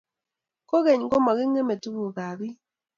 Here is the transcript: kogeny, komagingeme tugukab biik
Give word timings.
kogeny, 0.69 1.03
komagingeme 1.11 1.73
tugukab 1.83 2.33
biik 2.39 2.57